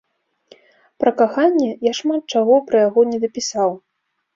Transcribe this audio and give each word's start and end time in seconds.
Пра 1.03 1.11
каханне, 1.21 1.69
я 1.91 1.95
шмат 2.01 2.21
чаго 2.37 2.61
пра 2.71 2.77
яго 2.87 3.01
не 3.15 3.25
дапісаў. 3.29 3.83